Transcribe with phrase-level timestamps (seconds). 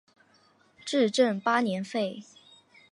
[0.83, 2.23] 至正八年废。